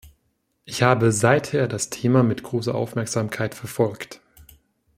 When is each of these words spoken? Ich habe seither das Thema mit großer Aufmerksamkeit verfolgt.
Ich 0.65 0.81
habe 0.81 1.11
seither 1.11 1.67
das 1.67 1.91
Thema 1.91 2.23
mit 2.23 2.41
großer 2.41 2.73
Aufmerksamkeit 2.73 3.53
verfolgt. 3.53 4.19